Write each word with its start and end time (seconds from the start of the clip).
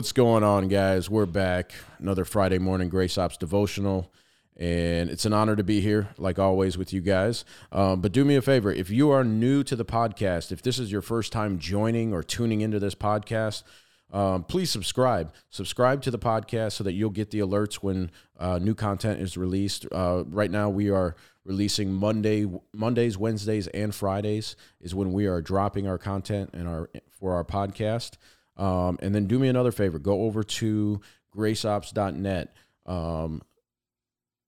What's 0.00 0.12
going 0.12 0.42
on, 0.42 0.68
guys? 0.68 1.10
We're 1.10 1.26
back. 1.26 1.74
Another 1.98 2.24
Friday 2.24 2.58
morning 2.58 2.88
Grace 2.88 3.18
Ops 3.18 3.36
devotional. 3.36 4.10
And 4.56 5.10
it's 5.10 5.26
an 5.26 5.34
honor 5.34 5.54
to 5.56 5.62
be 5.62 5.82
here, 5.82 6.08
like 6.16 6.38
always, 6.38 6.78
with 6.78 6.94
you 6.94 7.02
guys. 7.02 7.44
Um, 7.70 8.00
but 8.00 8.10
do 8.10 8.24
me 8.24 8.34
a 8.36 8.40
favor 8.40 8.72
if 8.72 8.88
you 8.88 9.10
are 9.10 9.24
new 9.24 9.62
to 9.62 9.76
the 9.76 9.84
podcast, 9.84 10.52
if 10.52 10.62
this 10.62 10.78
is 10.78 10.90
your 10.90 11.02
first 11.02 11.32
time 11.32 11.58
joining 11.58 12.14
or 12.14 12.22
tuning 12.22 12.62
into 12.62 12.78
this 12.78 12.94
podcast, 12.94 13.62
um, 14.10 14.42
please 14.44 14.70
subscribe. 14.70 15.34
Subscribe 15.50 16.00
to 16.00 16.10
the 16.10 16.18
podcast 16.18 16.72
so 16.72 16.84
that 16.84 16.94
you'll 16.94 17.10
get 17.10 17.30
the 17.30 17.40
alerts 17.40 17.74
when 17.74 18.10
uh, 18.38 18.58
new 18.58 18.74
content 18.74 19.20
is 19.20 19.36
released. 19.36 19.86
Uh, 19.92 20.24
right 20.28 20.50
now, 20.50 20.70
we 20.70 20.88
are 20.88 21.14
releasing 21.44 21.92
Monday, 21.92 22.50
Mondays, 22.72 23.18
Wednesdays, 23.18 23.66
and 23.66 23.94
Fridays 23.94 24.56
is 24.80 24.94
when 24.94 25.12
we 25.12 25.26
are 25.26 25.42
dropping 25.42 25.86
our 25.86 25.98
content 25.98 26.48
and 26.54 26.66
our 26.66 26.88
for 27.10 27.34
our 27.34 27.44
podcast. 27.44 28.12
Um, 28.56 28.98
and 29.00 29.14
then 29.14 29.26
do 29.26 29.38
me 29.38 29.48
another 29.48 29.72
favor: 29.72 29.98
go 29.98 30.22
over 30.22 30.42
to 30.42 31.00
graceops.net. 31.34 32.54
Um, 32.86 33.42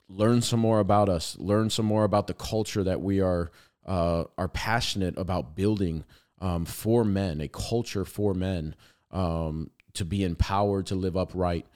learn 0.09 0.43
some 0.43 0.61
more 0.61 0.81
about 0.81 1.09
us. 1.09 1.37
Learn 1.39 1.71
some 1.71 1.87
more 1.87 2.05
about 2.05 2.27
the 2.27 2.35
culture 2.35 2.85
that 2.85 3.01
we 3.01 3.21
are 3.21 3.51
uh, 3.87 4.25
are 4.39 4.49
passionate 4.49 5.19
about 5.19 5.57
building 5.57 6.05
um, 6.41 6.65
for 6.65 7.05
men, 7.05 7.41
a 7.41 7.49
culture 7.49 8.05
for 8.05 8.35
men 8.35 8.75
um, 9.11 9.71
to 9.95 10.05
be 10.05 10.25
empowered 10.25 10.87
to 10.87 10.95
live 10.95 11.17
upright 11.17 11.67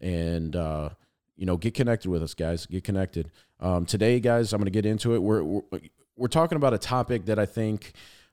and 0.00 0.56
uh, 0.56 0.90
you 1.36 1.46
know 1.46 1.56
get 1.56 1.74
connected 1.74 2.10
with 2.10 2.22
us, 2.22 2.34
guys. 2.34 2.66
Get 2.66 2.84
connected. 2.84 3.30
Um, 3.60 3.86
today, 3.86 4.20
guys, 4.20 4.52
I'm 4.52 4.58
going 4.58 4.66
to 4.66 4.70
get 4.70 4.86
into 4.86 5.14
it. 5.14 5.18
We're, 5.22 5.42
we're 5.42 5.62
we're 6.16 6.28
talking 6.28 6.56
about 6.56 6.74
a 6.74 6.78
topic 6.78 7.26
that 7.26 7.38
I 7.38 7.46
think 7.46 7.92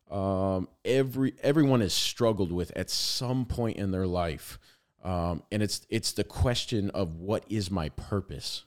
um, 0.10 0.68
every 0.84 1.34
everyone 1.44 1.82
has 1.82 1.94
struggled 1.94 2.52
with 2.52 2.72
at 2.76 2.90
some 2.90 3.46
point 3.46 3.78
in 3.78 3.92
their 3.92 4.08
life, 4.08 4.58
um, 5.04 5.44
and 5.52 5.62
it's 5.62 5.86
it's 5.90 6.12
the 6.14 6.24
question 6.24 6.90
of 6.92 7.16
what 7.16 7.44
is 7.48 7.70
my 7.70 7.90
purpose. 7.90 8.64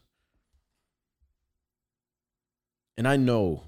And 2.97 3.09
I 3.09 3.17
know, 3.17 3.65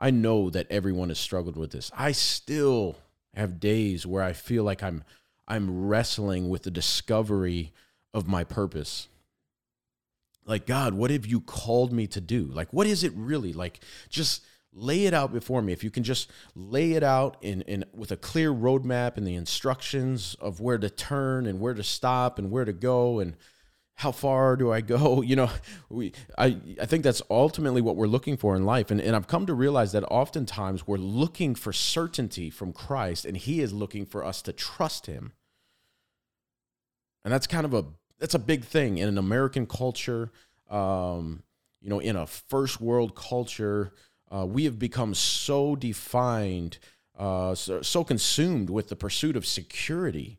I 0.00 0.10
know 0.10 0.50
that 0.50 0.66
everyone 0.70 1.10
has 1.10 1.20
struggled 1.20 1.56
with 1.56 1.70
this. 1.70 1.90
I 1.96 2.12
still 2.12 2.96
have 3.34 3.60
days 3.60 4.06
where 4.06 4.22
I 4.22 4.32
feel 4.32 4.64
like 4.64 4.82
I'm 4.82 5.04
I'm 5.46 5.86
wrestling 5.86 6.48
with 6.48 6.62
the 6.62 6.70
discovery 6.70 7.72
of 8.12 8.26
my 8.26 8.42
purpose. 8.42 9.08
Like 10.44 10.66
God, 10.66 10.94
what 10.94 11.12
have 11.12 11.26
you 11.26 11.40
called 11.40 11.92
me 11.92 12.08
to 12.08 12.20
do? 12.20 12.44
Like 12.44 12.72
what 12.72 12.88
is 12.88 13.04
it 13.04 13.12
really? 13.14 13.52
Like 13.52 13.80
just 14.08 14.42
lay 14.72 15.04
it 15.04 15.14
out 15.14 15.32
before 15.32 15.62
me. 15.62 15.72
If 15.72 15.84
you 15.84 15.90
can 15.90 16.02
just 16.02 16.30
lay 16.54 16.92
it 16.92 17.02
out 17.02 17.36
in, 17.42 17.62
in 17.62 17.84
with 17.92 18.10
a 18.10 18.16
clear 18.16 18.52
roadmap 18.52 19.16
and 19.16 19.26
the 19.26 19.34
instructions 19.34 20.34
of 20.40 20.60
where 20.60 20.78
to 20.78 20.88
turn 20.88 21.46
and 21.46 21.60
where 21.60 21.74
to 21.74 21.82
stop 21.82 22.38
and 22.38 22.50
where 22.50 22.64
to 22.64 22.72
go 22.72 23.20
and 23.20 23.36
how 23.96 24.10
far 24.10 24.56
do 24.56 24.72
i 24.72 24.80
go 24.80 25.20
you 25.22 25.36
know 25.36 25.50
we 25.88 26.12
i 26.38 26.56
i 26.80 26.86
think 26.86 27.04
that's 27.04 27.22
ultimately 27.30 27.80
what 27.80 27.94
we're 27.94 28.06
looking 28.06 28.36
for 28.36 28.56
in 28.56 28.64
life. 28.64 28.90
And, 28.90 29.00
and 29.00 29.14
i've 29.14 29.26
come 29.26 29.46
to 29.46 29.54
realize 29.54 29.92
that 29.92 30.04
oftentimes 30.04 30.86
we're 30.86 30.96
looking 30.96 31.54
for 31.54 31.72
certainty 31.72 32.50
from 32.50 32.72
christ 32.72 33.24
and 33.24 33.36
he 33.36 33.60
is 33.60 33.72
looking 33.72 34.06
for 34.06 34.24
us 34.24 34.42
to 34.42 34.52
trust 34.52 35.06
him. 35.06 35.32
And 37.24 37.32
that's 37.32 37.46
kind 37.46 37.64
of 37.64 37.74
a 37.74 37.84
that's 38.18 38.34
a 38.34 38.40
big 38.40 38.64
thing 38.64 38.98
in 38.98 39.08
an 39.08 39.18
american 39.18 39.66
culture 39.66 40.32
um, 40.70 41.42
you 41.80 41.90
know 41.90 41.98
in 41.98 42.16
a 42.16 42.26
first 42.26 42.80
world 42.80 43.14
culture 43.14 43.92
uh, 44.34 44.46
we 44.46 44.64
have 44.64 44.78
become 44.78 45.14
so 45.14 45.76
defined, 45.76 46.78
uh, 47.18 47.54
so, 47.54 47.82
so 47.82 48.02
consumed 48.02 48.70
with 48.70 48.88
the 48.88 48.96
pursuit 48.96 49.36
of 49.36 49.44
security 49.44 50.38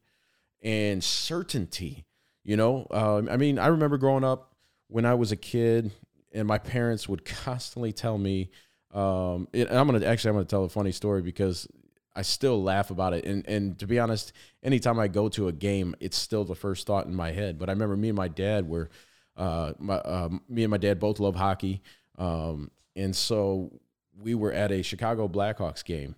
and 0.61 1.03
certainty. 1.03 2.05
You 2.43 2.57
know, 2.57 2.87
uh, 2.91 3.21
I 3.29 3.37
mean, 3.37 3.59
I 3.59 3.67
remember 3.67 3.97
growing 3.97 4.23
up 4.23 4.55
when 4.87 5.05
I 5.05 5.13
was 5.13 5.31
a 5.31 5.35
kid, 5.35 5.91
and 6.33 6.47
my 6.47 6.57
parents 6.57 7.07
would 7.07 7.23
constantly 7.25 7.93
tell 7.93 8.17
me, 8.17 8.49
um, 8.93 9.47
and 9.53 9.69
I'm 9.69 9.87
gonna 9.87 10.05
actually 10.05 10.29
I'm 10.29 10.35
gonna 10.35 10.45
tell 10.45 10.63
a 10.63 10.69
funny 10.69 10.91
story 10.91 11.21
because 11.21 11.67
I 12.15 12.21
still 12.21 12.61
laugh 12.61 12.91
about 12.91 13.13
it. 13.13 13.25
And 13.25 13.47
and 13.47 13.77
to 13.79 13.87
be 13.87 13.99
honest, 13.99 14.33
anytime 14.61 14.99
I 14.99 15.07
go 15.07 15.29
to 15.29 15.47
a 15.47 15.51
game, 15.53 15.95
it's 15.99 16.17
still 16.17 16.43
the 16.43 16.55
first 16.55 16.85
thought 16.85 17.05
in 17.05 17.15
my 17.15 17.31
head. 17.31 17.57
But 17.59 17.69
I 17.69 17.73
remember 17.73 17.95
me 17.95 18.09
and 18.09 18.17
my 18.17 18.27
dad 18.27 18.67
were, 18.67 18.89
uh, 19.37 19.73
my 19.79 19.99
um, 19.99 20.41
me 20.49 20.63
and 20.63 20.71
my 20.71 20.77
dad 20.77 20.99
both 20.99 21.19
love 21.19 21.35
hockey, 21.35 21.81
um, 22.17 22.71
and 22.95 23.15
so 23.15 23.71
we 24.19 24.35
were 24.35 24.51
at 24.51 24.71
a 24.71 24.81
Chicago 24.81 25.27
Blackhawks 25.27 25.83
game. 25.83 26.15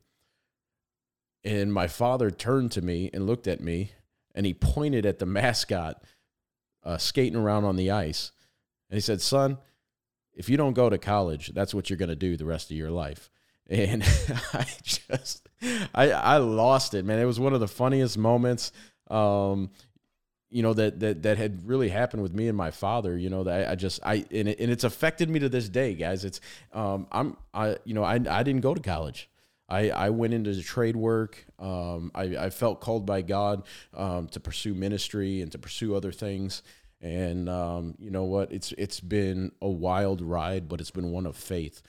And 1.43 1.71
my 1.71 1.87
father 1.87 2.31
turned 2.31 2.71
to 2.71 2.81
me 2.81 3.09
and 3.13 3.27
looked 3.27 3.47
at 3.47 3.61
me 3.61 3.91
and 4.33 4.45
he 4.45 4.53
pointed 4.53 5.05
at 5.05 5.19
the 5.19 5.25
mascot 5.25 6.03
uh, 6.83 6.97
skating 6.97 7.37
around 7.37 7.65
on 7.65 7.75
the 7.75 7.91
ice. 7.91 8.31
And 8.89 8.97
he 8.97 9.01
said, 9.01 9.21
Son, 9.21 9.57
if 10.33 10.49
you 10.49 10.57
don't 10.57 10.73
go 10.73 10.89
to 10.89 10.97
college, 10.97 11.51
that's 11.53 11.73
what 11.73 11.89
you're 11.89 11.97
going 11.97 12.09
to 12.09 12.15
do 12.15 12.35
the 12.35 12.45
rest 12.45 12.71
of 12.71 12.77
your 12.77 12.91
life. 12.91 13.29
And 13.67 14.03
I 14.53 14.67
just, 14.83 15.49
I, 15.95 16.11
I 16.11 16.37
lost 16.37 16.93
it, 16.93 17.03
man. 17.03 17.17
It 17.17 17.25
was 17.25 17.39
one 17.39 17.53
of 17.53 17.59
the 17.59 17.67
funniest 17.67 18.15
moments. 18.15 18.71
Um, 19.09 19.71
you 20.55 20.63
know 20.63 20.73
that 20.73 21.01
that 21.01 21.23
that 21.23 21.37
had 21.37 21.67
really 21.67 21.89
happened 21.89 22.23
with 22.23 22.33
me 22.33 22.47
and 22.47 22.57
my 22.57 22.71
father 22.71 23.17
you 23.17 23.29
know 23.29 23.43
that 23.43 23.67
I, 23.67 23.71
I, 23.73 23.75
just 23.75 23.99
i 24.03 24.25
and, 24.31 24.47
it, 24.47 24.57
and 24.57 24.71
it's 24.71 24.85
affected 24.85 25.29
me 25.29 25.39
to 25.39 25.49
this 25.49 25.67
day 25.67 25.93
guys 25.95 26.23
it's 26.23 26.39
um 26.71 27.07
i'm 27.11 27.35
i 27.53 27.75
you 27.83 27.93
know 27.93 28.03
i, 28.03 28.13
I 28.13 28.43
didn't 28.43 28.61
go 28.61 28.73
to 28.73 28.81
college 28.81 29.29
I, 29.67 29.89
I 29.89 30.09
went 30.11 30.35
into 30.35 30.53
the 30.53 30.61
trade 30.61 30.95
work. 30.95 31.43
Um, 31.57 32.11
I, 32.13 32.23
I 32.37 32.49
felt 32.51 32.81
called 32.81 33.07
by 33.07 33.23
God 33.23 33.63
um, 33.95 34.27
to 34.27 34.39
pursue 34.39 34.75
ministry 34.75 35.41
and 35.41 35.51
to 35.53 35.57
pursue 35.57 35.95
other 35.95 36.11
things. 36.11 36.61
And 37.01 37.49
um, 37.49 37.95
you 37.97 38.11
know 38.11 38.25
what? 38.25 38.51
It's 38.51 38.73
it's 38.77 38.99
been 38.99 39.53
a 39.63 39.67
wild 39.67 40.21
ride, 40.21 40.69
but 40.69 40.81
it's 40.81 40.91
been 40.91 41.11
one 41.11 41.25
of 41.25 41.35
faith. 41.35 41.81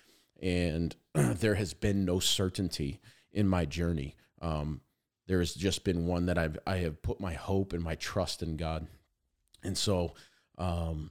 And 0.42 0.96
there 1.14 1.56
has 1.56 1.74
been 1.74 2.06
no 2.06 2.18
certainty 2.18 2.98
in 3.30 3.46
my 3.46 3.66
journey. 3.66 4.16
Um, 4.40 4.80
there 5.26 5.40
has 5.40 5.54
just 5.54 5.84
been 5.84 6.06
one 6.06 6.26
that 6.26 6.38
I've 6.38 6.58
I 6.66 6.76
have 6.78 7.02
put 7.02 7.20
my 7.20 7.34
hope 7.34 7.72
and 7.72 7.82
my 7.82 7.96
trust 7.96 8.42
in 8.42 8.56
God, 8.56 8.86
and 9.62 9.76
so 9.76 10.14
um, 10.58 11.10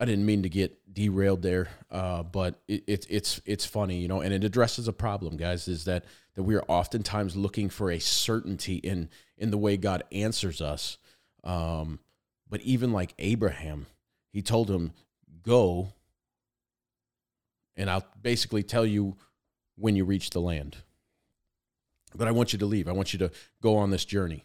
I 0.00 0.04
didn't 0.04 0.26
mean 0.26 0.42
to 0.42 0.48
get 0.48 0.92
derailed 0.92 1.42
there, 1.42 1.68
uh, 1.90 2.22
but 2.22 2.60
it, 2.68 2.84
it, 2.86 3.06
it's 3.08 3.40
it's 3.46 3.64
funny, 3.64 3.98
you 3.98 4.08
know, 4.08 4.20
and 4.20 4.34
it 4.34 4.44
addresses 4.44 4.88
a 4.88 4.92
problem, 4.92 5.36
guys. 5.36 5.68
Is 5.68 5.84
that 5.84 6.04
that 6.34 6.42
we 6.42 6.54
are 6.56 6.64
oftentimes 6.68 7.36
looking 7.36 7.68
for 7.70 7.90
a 7.90 7.98
certainty 7.98 8.76
in 8.76 9.08
in 9.38 9.50
the 9.50 9.58
way 9.58 9.76
God 9.76 10.04
answers 10.12 10.60
us, 10.60 10.98
um, 11.42 12.00
but 12.48 12.60
even 12.62 12.92
like 12.92 13.14
Abraham, 13.18 13.86
he 14.32 14.42
told 14.42 14.70
him, 14.70 14.92
"Go, 15.42 15.92
and 17.76 17.88
I'll 17.88 18.06
basically 18.20 18.62
tell 18.62 18.84
you 18.84 19.16
when 19.76 19.96
you 19.96 20.04
reach 20.04 20.30
the 20.30 20.40
land." 20.40 20.76
But 22.14 22.28
I 22.28 22.30
want 22.30 22.52
you 22.52 22.58
to 22.60 22.66
leave. 22.66 22.88
I 22.88 22.92
want 22.92 23.12
you 23.12 23.18
to 23.20 23.30
go 23.60 23.76
on 23.76 23.90
this 23.90 24.04
journey. 24.04 24.44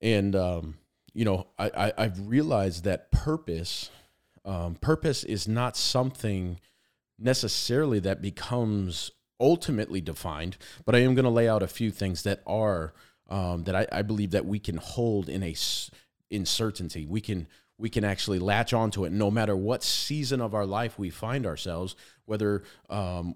And, 0.00 0.34
um, 0.34 0.74
you 1.12 1.24
know, 1.24 1.46
I, 1.58 1.92
I, 1.96 2.02
have 2.04 2.28
realized 2.28 2.84
that 2.84 3.10
purpose, 3.10 3.90
um, 4.44 4.76
purpose 4.76 5.24
is 5.24 5.46
not 5.46 5.76
something 5.76 6.58
necessarily 7.18 7.98
that 8.00 8.22
becomes 8.22 9.10
ultimately 9.38 10.00
defined, 10.00 10.56
but 10.84 10.94
I 10.94 11.00
am 11.00 11.14
going 11.14 11.24
to 11.24 11.30
lay 11.30 11.48
out 11.48 11.62
a 11.62 11.68
few 11.68 11.90
things 11.90 12.22
that 12.22 12.42
are, 12.46 12.92
um, 13.28 13.64
that 13.64 13.74
I, 13.74 13.86
I 13.92 14.02
believe 14.02 14.30
that 14.30 14.46
we 14.46 14.58
can 14.58 14.76
hold 14.76 15.28
in 15.28 15.42
a, 15.42 15.54
in 16.30 16.46
certainty. 16.46 17.04
We 17.06 17.20
can, 17.20 17.46
we 17.78 17.90
can 17.90 18.04
actually 18.04 18.38
latch 18.38 18.72
onto 18.72 19.04
it 19.04 19.12
no 19.12 19.30
matter 19.30 19.56
what 19.56 19.82
season 19.82 20.40
of 20.40 20.54
our 20.54 20.66
life 20.66 20.98
we 20.98 21.10
find 21.10 21.46
ourselves, 21.46 21.96
whether 22.26 22.62
um, 22.88 23.34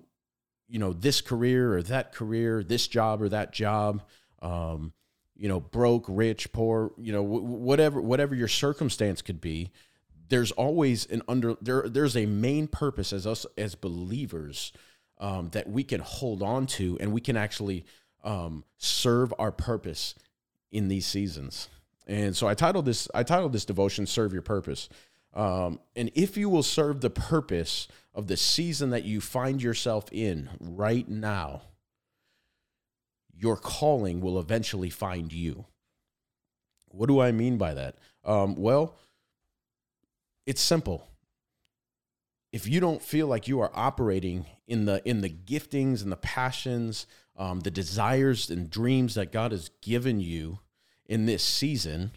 you 0.69 0.79
know 0.79 0.93
this 0.93 1.21
career 1.21 1.75
or 1.75 1.83
that 1.85 2.13
career, 2.13 2.63
this 2.63 2.89
job 2.89 3.23
or 3.23 3.29
that 3.29 3.53
job, 3.53 4.03
um, 4.43 4.93
you 5.37 5.49
know, 5.49 5.61
broke, 5.61 6.07
rich, 6.09 6.53
poor, 6.53 6.93
you 6.99 7.13
know, 7.13 7.23
whatever 7.23 8.01
whatever 8.01 8.35
your 8.35 8.49
circumstance 8.49 9.23
could 9.23 9.41
be. 9.41 9.71
There's 10.29 10.53
always 10.53 11.07
an 11.07 11.23
under 11.29 11.57
there. 11.61 11.89
There's 11.89 12.17
a 12.17 12.27
main 12.27 12.67
purpose 12.67 13.13
as 13.13 13.27
us 13.27 13.47
as 13.59 13.75
believers 13.75 14.73
um, 15.19 15.51
that 15.51 15.69
we 15.69 15.85
can 15.85 16.01
hold 16.01 16.43
on 16.43 16.67
to, 16.67 16.97
and 17.01 17.13
we 17.13 17.21
can 17.21 17.37
actually 17.37 17.85
um, 18.23 18.65
serve 18.79 19.35
our 19.39 19.53
purpose 19.53 20.15
in 20.73 20.89
these 20.89 21.07
seasons. 21.07 21.69
And 22.07 22.37
so 22.37 22.47
I 22.47 22.55
titled 22.55 22.85
this 22.85 23.09
I 23.15 23.23
titled 23.23 23.53
this 23.53 23.65
devotion 23.65 24.07
"Serve 24.07 24.33
Your 24.33 24.43
Purpose." 24.43 24.89
Um, 25.35 25.81
and 25.97 26.11
if 26.15 26.37
you 26.37 26.49
will 26.49 26.63
serve 26.63 27.01
the 27.01 27.11
purpose 27.11 27.89
of 28.15 28.29
the 28.29 28.37
season 28.37 28.91
that 28.91 29.05
you 29.05 29.21
find 29.21 29.61
yourself 29.61 30.05
in 30.13 30.49
right 30.61 31.09
now, 31.09 31.63
your 33.37 33.57
calling 33.57 34.21
will 34.21 34.39
eventually 34.39 34.91
find 34.91 35.33
you. 35.33 35.67
What 36.89 37.09
do 37.09 37.21
I 37.21 37.33
mean 37.33 37.59
by 37.59 37.75
that? 37.75 37.97
Um, 38.25 38.55
well, 38.55 38.97
it's 40.47 40.61
simple. 40.61 41.09
If 42.53 42.69
you 42.69 42.79
don't 42.79 43.03
feel 43.03 43.27
like 43.27 43.49
you 43.49 43.61
are 43.61 43.73
operating 43.75 44.47
in 44.69 44.85
the 44.85 45.03
in 45.05 45.21
the 45.21 45.31
giftings 45.31 46.01
and 46.03 46.13
the 46.13 46.17
passions, 46.17 47.09
um, 47.37 47.61
the 47.61 47.71
desires 47.73 48.49
and 48.51 48.71
dreams 48.71 49.15
that 49.17 49.33
God 49.33 49.51
has 49.51 49.71
given 49.83 50.21
you 50.21 50.61
in 51.07 51.27
this 51.27 51.43
season, 51.43 52.13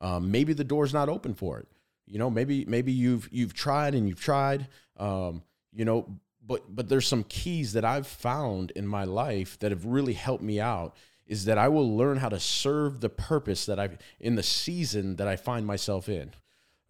Um, 0.00 0.30
maybe 0.30 0.54
the 0.54 0.64
door's 0.64 0.92
not 0.92 1.08
open 1.08 1.34
for 1.34 1.58
it. 1.58 1.68
You 2.06 2.18
know, 2.18 2.30
maybe 2.30 2.64
maybe 2.66 2.92
you've 2.92 3.28
you've 3.32 3.54
tried 3.54 3.94
and 3.94 4.08
you've 4.08 4.20
tried. 4.20 4.68
Um, 4.96 5.42
you 5.72 5.84
know, 5.84 6.06
but 6.46 6.74
but 6.74 6.88
there's 6.88 7.06
some 7.06 7.24
keys 7.24 7.72
that 7.72 7.84
I've 7.84 8.06
found 8.06 8.70
in 8.72 8.86
my 8.86 9.04
life 9.04 9.58
that 9.60 9.70
have 9.72 9.84
really 9.86 10.12
helped 10.12 10.42
me 10.42 10.60
out. 10.60 10.94
Is 11.26 11.46
that 11.46 11.56
I 11.56 11.68
will 11.68 11.96
learn 11.96 12.18
how 12.18 12.28
to 12.28 12.38
serve 12.38 13.00
the 13.00 13.08
purpose 13.08 13.64
that 13.66 13.78
I've 13.78 13.96
in 14.20 14.34
the 14.34 14.42
season 14.42 15.16
that 15.16 15.26
I 15.26 15.36
find 15.36 15.66
myself 15.66 16.08
in. 16.08 16.32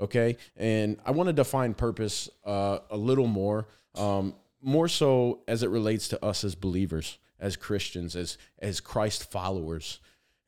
Okay, 0.00 0.37
and 0.56 0.99
I 1.06 1.12
want 1.12 1.28
to 1.28 1.32
define 1.32 1.72
purpose 1.72 2.28
uh, 2.44 2.78
a 2.90 2.96
little 2.96 3.28
more, 3.28 3.69
um, 3.94 4.34
more 4.61 4.88
so 4.88 5.43
as 5.46 5.62
it 5.62 5.70
relates 5.70 6.08
to 6.08 6.25
us 6.25 6.43
as 6.43 6.56
believers, 6.56 7.19
as 7.38 7.55
Christians, 7.55 8.16
as 8.16 8.37
as 8.58 8.81
Christ 8.81 9.31
followers. 9.31 10.00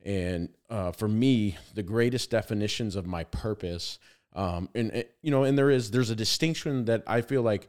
And 0.04 0.48
uh, 0.68 0.92
for 0.92 1.08
me, 1.08 1.56
the 1.74 1.82
greatest 1.82 2.30
definitions 2.30 2.96
of 2.96 3.06
my 3.06 3.24
purpose, 3.24 3.98
um, 4.36 4.68
and 4.74 5.04
you 5.22 5.30
know, 5.30 5.44
and 5.44 5.58
there 5.58 5.70
is 5.70 5.90
there's 5.90 6.10
a 6.10 6.14
distinction 6.14 6.84
that 6.84 7.02
I 7.06 7.22
feel 7.22 7.42
like 7.42 7.68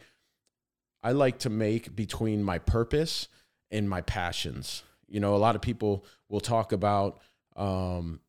I 1.01 1.13
like 1.13 1.39
to 1.39 1.49
make 1.49 1.95
between 1.95 2.43
my 2.43 2.59
purpose 2.59 3.29
and 3.71 3.89
my 3.89 4.01
passions. 4.01 4.83
You 5.07 5.19
know, 5.19 5.33
a 5.33 5.37
lot 5.37 5.55
of 5.55 5.61
people 5.61 6.05
will 6.29 6.41
talk 6.41 6.73
about 6.73 7.19
um, 7.55 8.19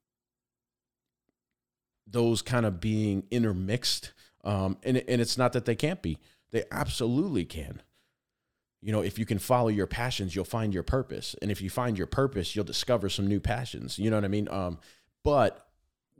those 2.07 2.41
kind 2.41 2.65
of 2.65 2.81
being 2.81 3.25
intermixed, 3.31 4.13
um, 4.45 4.79
and 4.85 4.97
and 4.97 5.21
it's 5.21 5.37
not 5.37 5.53
that 5.53 5.65
they 5.65 5.75
can't 5.75 6.01
be; 6.01 6.19
they 6.53 6.65
absolutely 6.71 7.45
can 7.45 7.83
you 8.81 8.93
know, 8.93 9.01
if 9.01 9.19
you 9.19 9.27
can 9.27 9.39
follow 9.39 9.69
your 9.69 9.87
passions, 9.87 10.35
you'll 10.35 10.45
find 10.45 10.73
your 10.73 10.83
purpose. 10.83 11.35
And 11.43 11.51
if 11.51 11.61
you 11.61 11.69
find 11.69 11.99
your 11.99 12.07
purpose, 12.07 12.55
you'll 12.55 12.65
discover 12.65 13.09
some 13.09 13.27
new 13.27 13.41
passions. 13.41 13.99
You 13.99 14.11
know 14.11 14.17
what 14.17 14.25
I 14.25 14.29
mean? 14.29 14.49
Um, 14.49 14.79
but 15.25 15.68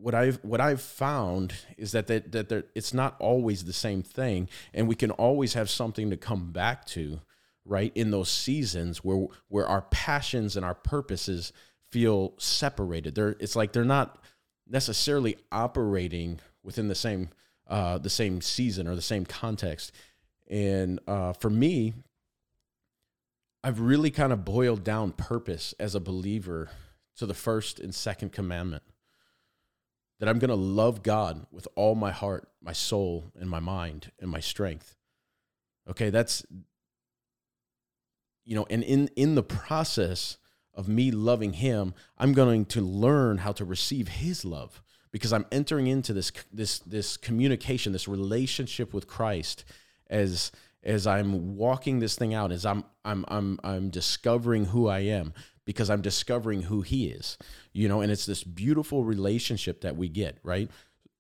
what 0.01 0.15
I've 0.15 0.39
what 0.43 0.61
I've 0.61 0.81
found 0.81 1.55
is 1.77 1.93
that 1.93 2.07
that 2.07 2.31
that 2.33 2.71
it's 2.75 2.95
not 2.95 3.17
always 3.19 3.65
the 3.65 3.73
same 3.73 4.03
thing, 4.03 4.49
and 4.73 4.87
we 4.87 4.95
can 4.95 5.11
always 5.11 5.55
have 5.55 5.69
something 5.69 6.11
to 6.11 6.17
come 6.17 6.53
back 6.53 6.87
to, 6.87 7.21
right? 7.65 7.93
In 7.95 8.11
those 8.11 8.31
seasons 8.31 8.99
where 8.99 9.27
where 9.49 9.67
our 9.67 9.83
passions 9.83 10.57
and 10.57 10.65
our 10.65 10.75
purposes 10.75 11.53
feel 11.91 12.35
separated. 12.39 13.15
They're 13.15 13.37
it's 13.41 13.57
like 13.57 13.73
they're 13.73 13.85
not 13.85 14.23
necessarily 14.69 15.37
operating 15.51 16.39
within 16.63 16.89
the 16.89 16.95
same 16.95 17.31
uh, 17.67 17.99
the 17.99 18.11
same 18.11 18.41
season 18.41 18.87
or 18.87 18.95
the 18.95 19.03
same 19.03 19.27
context. 19.27 19.93
And 20.49 21.01
uh, 21.09 21.33
for 21.35 21.51
me, 21.51 21.93
I've 23.65 23.81
really 23.81 24.11
kind 24.11 24.33
of 24.33 24.45
boiled 24.45 24.85
down 24.85 25.13
purpose 25.13 25.75
as 25.81 25.95
a 25.95 26.01
believer 26.01 26.71
to 27.17 27.27
the 27.27 27.35
first 27.35 27.81
and 27.81 27.93
second 27.93 28.31
commandment 28.33 28.85
that 30.19 30.29
I'm 30.29 30.39
going 30.39 30.49
to 30.49 30.57
love 30.57 31.03
God 31.03 31.47
with 31.53 31.69
all 31.77 31.95
my 31.95 32.11
heart, 32.11 32.49
my 32.61 32.73
soul, 32.73 33.33
and 33.39 33.49
my 33.49 33.61
mind 33.61 34.11
and 34.21 34.31
my 34.31 34.41
strength. 34.41 34.97
Okay, 35.89 36.11
that's 36.11 36.45
you 38.45 38.55
know, 38.55 38.67
and 38.71 38.83
in 38.83 39.09
in 39.17 39.35
the 39.35 39.43
process 39.43 40.39
of 40.75 40.89
me 40.89 41.11
loving 41.11 41.55
him, 41.55 41.95
I'm 42.17 42.33
going 42.33 42.65
to 42.67 42.81
learn 42.81 43.39
how 43.39 43.53
to 43.53 43.65
receive 43.65 44.09
his 44.09 44.45
love 44.45 44.83
because 45.13 45.33
I'm 45.33 45.47
entering 45.53 45.87
into 45.87 46.13
this 46.13 46.33
this 46.53 46.79
this 46.81 47.17
communication, 47.17 47.93
this 47.93 48.09
relationship 48.09 48.93
with 48.93 49.07
Christ 49.07 49.65
as 50.09 50.53
as 50.83 51.07
I'm 51.07 51.57
walking 51.57 51.99
this 51.99 52.17
thing 52.17 52.35
out, 52.35 52.53
as 52.53 52.65
I'm 52.65 52.85
I'm 53.05 53.25
I'm 53.29 53.59
I'm 53.65 53.91
discovering 53.91 54.67
who 54.67 54.89
I 54.89 55.01
am 55.01 55.33
because 55.69 55.91
I'm 55.91 56.01
discovering 56.01 56.63
who 56.63 56.81
he 56.81 57.09
is. 57.09 57.37
You 57.75 57.91
know, 57.91 58.01
and 58.01 58.11
it's 58.11 58.25
this 58.25 58.43
beautiful 58.43 59.05
relationship 59.05 59.83
that 59.83 59.99
we 59.99 60.09
get, 60.09 60.39
right? 60.43 60.71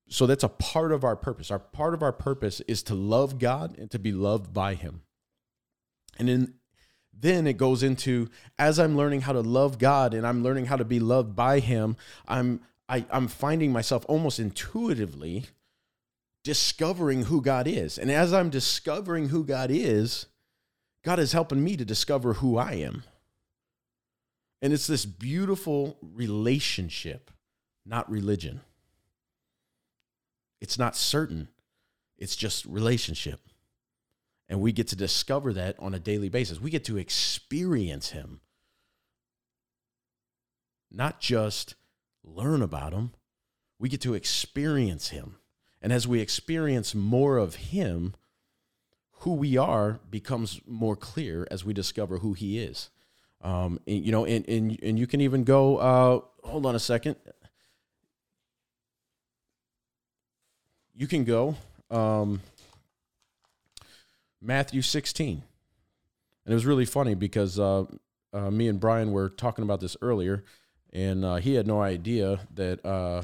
So 0.08 0.24
that's 0.24 0.42
a 0.42 0.48
part 0.48 0.90
of 0.90 1.04
our 1.04 1.16
purpose. 1.16 1.50
Our 1.50 1.58
part 1.58 1.92
of 1.92 2.02
our 2.02 2.14
purpose 2.14 2.62
is 2.62 2.82
to 2.84 2.94
love 2.94 3.38
God 3.38 3.76
and 3.76 3.90
to 3.90 3.98
be 3.98 4.10
loved 4.10 4.54
by 4.54 4.72
him. 4.72 5.02
And 6.18 6.30
then 6.30 6.54
then 7.12 7.46
it 7.46 7.58
goes 7.58 7.82
into 7.82 8.30
as 8.58 8.78
I'm 8.78 8.96
learning 8.96 9.20
how 9.20 9.34
to 9.34 9.42
love 9.42 9.78
God 9.78 10.14
and 10.14 10.26
I'm 10.26 10.42
learning 10.42 10.64
how 10.64 10.76
to 10.76 10.84
be 10.84 10.98
loved 10.98 11.36
by 11.36 11.58
him, 11.58 11.98
I'm 12.26 12.62
I, 12.88 13.04
I'm 13.10 13.28
finding 13.28 13.70
myself 13.70 14.06
almost 14.08 14.38
intuitively 14.38 15.44
discovering 16.42 17.24
who 17.24 17.42
God 17.42 17.66
is. 17.66 17.98
And 17.98 18.10
as 18.10 18.32
I'm 18.32 18.48
discovering 18.48 19.28
who 19.28 19.44
God 19.44 19.70
is, 19.70 20.24
God 21.04 21.18
is 21.18 21.32
helping 21.32 21.62
me 21.62 21.76
to 21.76 21.84
discover 21.84 22.34
who 22.34 22.56
I 22.56 22.76
am. 22.76 23.02
And 24.60 24.72
it's 24.72 24.86
this 24.86 25.04
beautiful 25.06 25.96
relationship, 26.02 27.30
not 27.86 28.10
religion. 28.10 28.60
It's 30.60 30.78
not 30.78 30.96
certain, 30.96 31.48
it's 32.16 32.34
just 32.34 32.64
relationship. 32.64 33.40
And 34.48 34.60
we 34.60 34.72
get 34.72 34.88
to 34.88 34.96
discover 34.96 35.52
that 35.52 35.76
on 35.78 35.94
a 35.94 36.00
daily 36.00 36.28
basis. 36.28 36.60
We 36.60 36.70
get 36.70 36.84
to 36.86 36.96
experience 36.96 38.10
Him, 38.10 38.40
not 40.90 41.20
just 41.20 41.74
learn 42.24 42.62
about 42.62 42.92
Him. 42.92 43.12
We 43.78 43.88
get 43.88 44.00
to 44.00 44.14
experience 44.14 45.10
Him. 45.10 45.36
And 45.80 45.92
as 45.92 46.08
we 46.08 46.20
experience 46.20 46.94
more 46.94 47.36
of 47.36 47.56
Him, 47.56 48.14
who 49.20 49.34
we 49.34 49.56
are 49.56 50.00
becomes 50.10 50.60
more 50.66 50.96
clear 50.96 51.46
as 51.50 51.64
we 51.64 51.72
discover 51.72 52.18
who 52.18 52.32
He 52.32 52.58
is. 52.58 52.90
Um, 53.42 53.80
and, 53.86 54.04
you 54.04 54.12
know, 54.12 54.24
and, 54.24 54.48
and, 54.48 54.78
and 54.82 54.98
you 54.98 55.06
can 55.06 55.20
even 55.20 55.44
go, 55.44 55.76
uh, 55.76 56.20
hold 56.46 56.66
on 56.66 56.74
a 56.74 56.80
second. 56.80 57.16
You 60.94 61.06
can 61.06 61.24
go 61.24 61.56
um, 61.90 62.40
Matthew 64.42 64.82
16. 64.82 65.42
And 66.44 66.52
it 66.52 66.54
was 66.54 66.66
really 66.66 66.86
funny 66.86 67.14
because 67.14 67.58
uh, 67.58 67.84
uh, 68.32 68.50
me 68.50 68.68
and 68.68 68.80
Brian 68.80 69.12
were 69.12 69.28
talking 69.28 69.62
about 69.62 69.80
this 69.80 69.96
earlier, 70.00 70.44
and 70.92 71.24
uh, 71.24 71.36
he 71.36 71.54
had 71.54 71.66
no 71.66 71.82
idea 71.82 72.40
that 72.54 72.84
uh, 72.84 73.22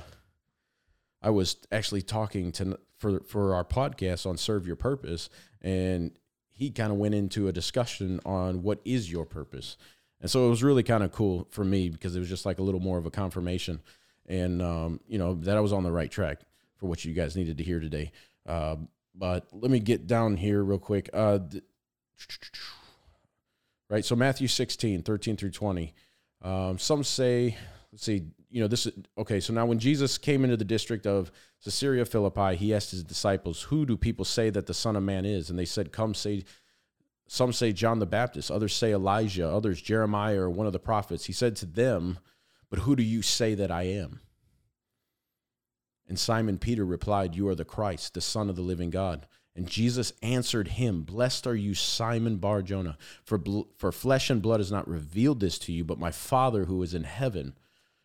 I 1.23 1.31
was 1.31 1.57
actually 1.73 2.03
talking 2.03 2.53
to 2.53 2.79
for 2.99 3.21
for 3.21 3.55
our 3.55 3.65
podcast 3.65 4.27
on 4.27 4.37
serve 4.37 4.67
your 4.67 4.77
purpose, 4.77 5.31
and 5.63 6.13
he 6.53 6.71
kind 6.71 6.93
of 6.93 6.99
went 6.99 7.15
into 7.15 7.49
a 7.49 7.53
discussion 7.53 8.21
on 8.25 8.63
what 8.63 8.81
is 8.85 9.11
your 9.11 9.25
purpose, 9.25 9.77
and 10.25 10.31
so 10.31 10.47
it 10.47 10.49
was 10.49 10.63
really 10.63 10.83
kind 10.83 11.05
of 11.05 11.13
cool 11.13 11.47
for 11.51 11.63
me 11.63 11.91
because 11.91 12.17
it 12.17 12.19
was 12.19 12.31
just 12.31 12.47
like 12.47 12.59
a 12.59 12.63
little 12.63 12.81
more 12.81 12.97
of 12.97 13.05
a 13.05 13.11
confirmation, 13.11 13.83
and 14.27 14.63
um, 14.63 14.99
you 15.07 15.19
know 15.19 15.35
that 15.35 15.55
I 15.55 15.61
was 15.61 15.71
on 15.71 15.83
the 15.83 15.93
right 15.93 16.11
track 16.11 16.41
for 16.79 16.87
what 16.87 17.05
you 17.05 17.13
guys 17.13 17.37
needed 17.37 17.59
to 17.59 17.63
hear 17.63 17.79
today. 17.79 18.11
Uh, 18.47 18.77
but 19.15 19.47
let 19.53 19.71
me 19.71 19.81
get 19.81 20.07
down 20.07 20.39
here 20.39 20.65
real 20.65 20.79
quick. 20.79 21.11
Uh, 21.13 21.41
right, 23.91 24.03
so 24.03 24.17
Matthew 24.17 24.49
16, 24.49 25.03
13 25.03 25.37
through 25.37 25.51
20. 25.51 25.93
Um, 26.41 26.79
some 26.79 27.05
say, 27.05 27.59
let's 27.93 28.05
see, 28.05 28.25
you 28.49 28.63
know, 28.63 28.67
this 28.67 28.87
is 28.87 28.95
okay. 29.19 29.41
So 29.41 29.53
now 29.53 29.67
when 29.67 29.79
Jesus 29.79 30.17
came 30.17 30.43
into 30.43 30.57
the 30.57 30.65
district 30.65 31.07
of 31.07 31.31
Caesarea 31.63 32.07
Philippi, 32.07 32.57
he 32.57 32.73
asked 32.73 32.93
his 32.93 33.05
disciples, 33.05 33.61
Who 33.65 33.85
do 33.85 33.99
people 33.99 34.25
say 34.25 34.49
that 34.49 34.67
the 34.67 34.73
Son 34.73 34.97
of 34.97 35.03
Man 35.03 35.27
is? 35.27 35.51
And 35.51 35.59
they 35.59 35.67
said, 35.67 35.93
Come 35.93 36.15
say, 36.15 36.45
some 37.27 37.53
say 37.53 37.73
John 37.73 37.99
the 37.99 38.07
Baptist, 38.07 38.51
others 38.51 38.75
say 38.75 38.93
Elijah, 38.93 39.49
others 39.49 39.81
Jeremiah 39.81 40.41
or 40.41 40.51
one 40.51 40.67
of 40.67 40.73
the 40.73 40.79
prophets. 40.79 41.25
He 41.25 41.33
said 41.33 41.57
to 41.57 41.67
them, 41.67 42.19
But 42.71 42.81
who 42.81 42.95
do 42.97 43.03
you 43.03 43.23
say 43.23 43.55
that 43.55 43.71
I 43.71 43.85
am? 43.85 44.21
And 46.07 46.19
Simon 46.19 46.59
Peter 46.59 46.85
replied, 46.85 47.35
You 47.35 47.49
are 47.49 47.55
the 47.55 47.65
Christ, 47.65 48.15
the 48.15 48.21
Son 48.21 48.51
of 48.51 48.57
the 48.57 48.63
living 48.63 48.91
God. 48.91 49.27
And 49.57 49.69
Jesus 49.69 50.13
answered 50.23 50.69
him, 50.69 51.03
Blessed 51.03 51.47
are 51.47 51.55
you, 51.55 51.75
Simon 51.75 52.37
Bar 52.37 52.63
Jonah, 52.63 52.99
for, 53.23 53.39
bl- 53.39 53.63
for 53.77 53.93
flesh 53.93 54.29
and 54.29 54.43
blood 54.43 54.61
has 54.61 54.73
not 54.73 54.89
revealed 54.89 55.41
this 55.41 55.59
to 55.61 55.73
you, 55.73 55.85
but 55.85 55.99
my 55.99 56.11
Father 56.11 56.65
who 56.65 56.83
is 56.83 56.93
in 56.93 57.05
heaven. 57.05 57.57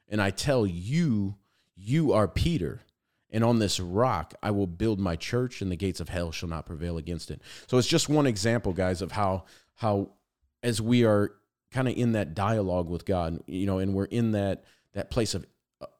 And 0.07 0.21
I 0.21 0.29
tell 0.29 0.65
you, 0.65 1.35
you 1.75 2.13
are 2.13 2.27
Peter. 2.27 2.81
And 3.31 3.43
on 3.43 3.59
this 3.59 3.79
rock 3.79 4.33
I 4.41 4.51
will 4.51 4.67
build 4.67 4.99
my 4.99 5.15
church, 5.15 5.61
and 5.61 5.71
the 5.71 5.75
gates 5.75 5.99
of 5.99 6.09
hell 6.09 6.31
shall 6.31 6.49
not 6.49 6.65
prevail 6.65 6.97
against 6.97 7.31
it. 7.31 7.41
So 7.67 7.77
it's 7.77 7.87
just 7.87 8.09
one 8.09 8.27
example, 8.27 8.73
guys, 8.73 9.01
of 9.01 9.11
how 9.11 9.45
how 9.75 10.09
as 10.63 10.81
we 10.81 11.05
are 11.05 11.31
kind 11.71 11.87
of 11.87 11.95
in 11.95 12.13
that 12.13 12.33
dialogue 12.33 12.89
with 12.89 13.05
God, 13.05 13.39
you 13.47 13.65
know, 13.65 13.79
and 13.79 13.93
we're 13.93 14.05
in 14.05 14.31
that 14.31 14.63
that 14.93 15.09
place 15.09 15.35
of 15.35 15.45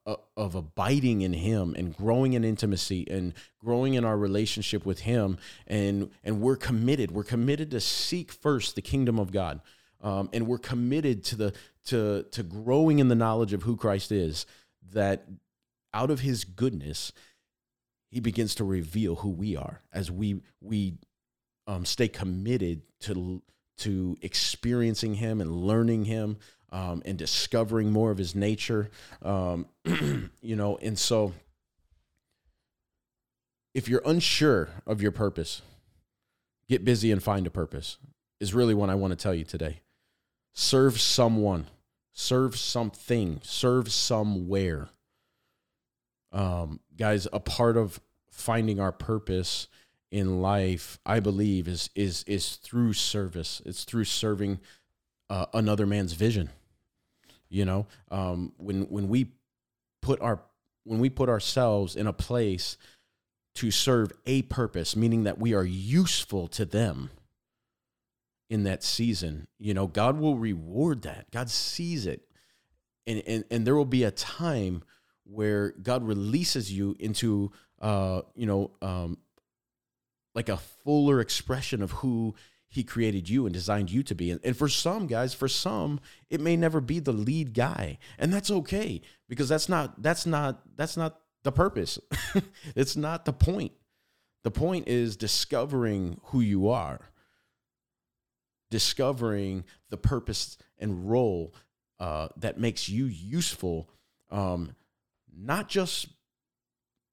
uh, 0.06 0.16
of 0.36 0.56
abiding 0.56 1.22
in 1.22 1.34
him 1.34 1.76
and 1.78 1.96
growing 1.96 2.34
in 2.34 2.44
intimacy 2.44 3.08
and 3.10 3.34
growing 3.64 3.94
in 3.94 4.04
our 4.04 4.18
relationship 4.18 4.86
with 4.86 5.02
him 5.02 5.38
and 5.68 6.10
and 6.24 6.42
we're 6.42 6.58
committed 6.58 7.12
we're 7.12 7.24
committed 7.24 7.72
to 7.72 7.80
seek 7.80 8.32
first 8.32 8.76
the 8.76 8.82
kingdom 8.82 9.18
of 9.18 9.32
god 9.32 9.62
um, 10.02 10.30
and 10.34 10.48
we're 10.48 10.58
committed 10.58 11.24
to 11.26 11.36
the 11.36 11.54
to 11.86 12.26
to 12.32 12.44
growing 12.44 13.00
in 13.00 13.08
the 13.08 13.16
knowledge 13.16 13.54
of 13.54 13.64
who 13.64 13.76
Christ 13.76 14.12
is 14.12 14.46
that 14.92 15.26
out 15.94 16.12
of 16.12 16.22
his 16.22 16.44
goodness 16.44 17.12
he 18.12 18.20
begins 18.20 18.56
to 18.56 18.64
reveal 18.64 19.16
who 19.16 19.30
we 19.30 19.56
are 19.56 19.82
as 19.94 20.10
we 20.10 20.42
we 20.62 20.98
um, 21.68 21.86
stay 21.86 22.08
committed 22.08 22.82
to 23.00 23.42
to 23.78 24.18
experiencing 24.22 25.16
him 25.16 25.40
and 25.42 25.52
learning 25.52 26.06
him 26.06 26.38
um, 26.72 27.02
and 27.06 27.18
discovering 27.18 27.92
more 27.92 28.12
of 28.12 28.18
his 28.18 28.36
nature 28.36 28.90
um, 29.22 29.66
you 30.42 30.56
know 30.56 30.78
and 30.82 30.98
so 30.98 31.34
if 33.74 33.88
you're 33.88 34.02
unsure 34.06 34.70
of 34.86 35.02
your 35.02 35.12
purpose, 35.12 35.62
get 36.68 36.84
busy 36.84 37.12
and 37.12 37.22
find 37.22 37.48
a 37.48 37.52
purpose. 37.52 37.98
Is 38.40 38.54
really 38.54 38.74
what 38.74 38.90
I 38.90 38.96
want 38.96 39.12
to 39.12 39.18
tell 39.18 39.34
you 39.34 39.44
today. 39.44 39.82
Serve 40.54 41.00
someone, 41.00 41.68
serve 42.14 42.58
something, 42.58 43.42
serve 43.44 43.92
somewhere. 43.92 44.90
Um, 46.32 46.80
guys, 46.98 47.28
a 47.32 47.40
part 47.40 47.78
of 47.78 48.00
finding 48.30 48.80
our 48.80 48.92
purpose 48.92 49.68
in 50.12 50.42
life, 50.42 51.00
I 51.06 51.20
believe, 51.20 51.68
is 51.68 51.90
is 51.96 52.24
is 52.24 52.56
through 52.56 52.94
service. 52.94 53.62
It's 53.66 53.84
through 53.84 54.06
serving 54.06 54.60
uh, 55.30 55.46
another 55.54 55.86
man's 55.86 56.14
vision. 56.14 56.50
You 57.50 57.66
know, 57.66 57.88
um, 58.12 58.54
when 58.58 58.84
when 58.84 59.08
we 59.08 59.32
put 60.02 60.22
our 60.22 60.42
when 60.84 61.00
we 61.00 61.10
put 61.10 61.30
ourselves 61.30 61.96
in 61.96 62.08
a 62.08 62.14
place 62.14 62.78
to 63.56 63.72
serve 63.72 64.12
a 64.26 64.44
purpose, 64.44 64.96
meaning 64.96 65.24
that 65.24 65.38
we 65.38 65.54
are 65.54 65.66
useful 65.66 66.48
to 66.48 66.66
them 66.66 67.10
in 68.50 68.64
that 68.64 68.84
season, 68.84 69.48
you 69.60 69.74
know, 69.74 69.86
God 69.88 70.18
will 70.20 70.38
reward 70.38 71.04
that. 71.04 71.30
God 71.32 71.50
sees 71.50 72.06
it. 72.06 72.22
And, 73.06 73.22
and, 73.28 73.44
and 73.52 73.68
there 73.68 73.76
will 73.76 73.86
be 73.86 74.04
a 74.04 74.12
time 74.12 74.84
where 75.32 75.72
God 75.82 76.04
releases 76.04 76.72
you 76.72 76.96
into, 77.00 77.52
uh, 77.82 78.22
you 78.36 78.46
know, 78.46 78.72
um, 78.82 79.18
like 80.36 80.50
a 80.50 80.58
fuller 80.58 81.20
expression 81.20 81.82
of 81.82 81.92
who 81.92 82.36
he 82.68 82.84
created 82.84 83.28
you 83.28 83.46
and 83.46 83.54
designed 83.54 83.92
you 83.92 84.04
to 84.04 84.16
be. 84.16 84.32
And, 84.32 84.40
and 84.44 84.56
for 84.56 84.70
some 84.70 85.08
guys, 85.08 85.34
for 85.34 85.48
some, 85.48 86.00
it 86.30 86.40
may 86.40 86.56
never 86.56 86.80
be 86.80 87.00
the 87.00 87.12
lead 87.12 87.54
guy. 87.54 87.98
And 88.18 88.32
that's 88.32 88.52
okay 88.52 89.02
because 89.28 89.50
that's 89.50 89.68
not 89.68 90.02
that's 90.02 90.26
not 90.26 90.62
that's 90.76 90.96
not 90.96 91.20
the 91.44 91.52
purpose. 91.52 92.00
it's 92.76 92.96
not 92.96 93.26
the 93.26 93.34
point. 93.34 93.72
The 94.44 94.52
point 94.52 94.88
is 94.88 95.18
discovering 95.18 96.20
who 96.26 96.42
you 96.42 96.70
are. 96.70 97.00
Discovering 98.72 99.66
the 99.90 99.98
purpose 99.98 100.58
and 100.78 101.10
role 101.10 101.56
uh, 102.00 102.30
that 102.38 102.60
makes 102.60 102.88
you 102.88 103.06
useful, 103.06 103.90
um, 104.30 104.76
not 105.42 105.70
just 105.70 106.08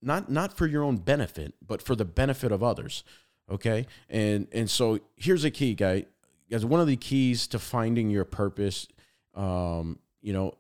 not 0.03 0.31
not 0.31 0.57
for 0.57 0.67
your 0.67 0.83
own 0.83 0.97
benefit, 0.99 1.55
but 1.65 1.83
for 1.83 1.95
the 1.95 2.05
benefit 2.05 2.53
of 2.53 2.63
others. 2.63 3.05
Okay. 3.51 3.87
And 4.09 4.49
and 4.53 4.69
so 4.69 5.01
here's 5.17 5.45
a 5.45 5.51
key, 5.51 5.75
guy. 5.75 6.07
Guys, 6.51 6.65
one 6.65 6.81
of 6.81 6.87
the 6.87 6.97
keys 6.97 7.47
to 7.49 7.59
finding 7.59 8.09
your 8.11 8.25
purpose, 8.25 8.87
um, 9.35 9.99
you 10.21 10.33
know, 10.33 10.57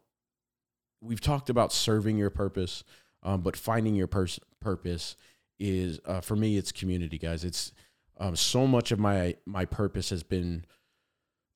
we've 1.00 1.20
talked 1.20 1.48
about 1.48 1.72
serving 1.72 2.16
your 2.16 2.30
purpose, 2.30 2.82
um, 3.22 3.40
but 3.40 3.56
finding 3.56 3.94
your 3.94 4.08
pers- 4.08 4.40
purpose 4.60 5.16
is 5.60 6.00
uh, 6.04 6.20
for 6.20 6.34
me, 6.34 6.56
it's 6.56 6.72
community, 6.72 7.18
guys. 7.18 7.44
It's 7.44 7.72
um, 8.18 8.34
so 8.36 8.66
much 8.66 8.92
of 8.92 8.98
my 8.98 9.36
my 9.46 9.64
purpose 9.64 10.10
has 10.10 10.22
been 10.22 10.64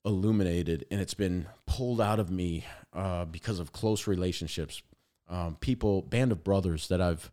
illuminated 0.04 0.86
and 0.90 1.00
it's 1.00 1.14
been 1.14 1.46
pulled 1.66 2.00
out 2.00 2.18
of 2.18 2.30
me 2.30 2.64
uh, 2.92 3.24
because 3.26 3.58
of 3.58 3.72
close 3.72 4.06
relationships, 4.06 4.82
um, 5.30 5.56
people, 5.60 6.02
band 6.02 6.32
of 6.32 6.44
brothers 6.44 6.88
that 6.88 7.00
I've 7.00 7.30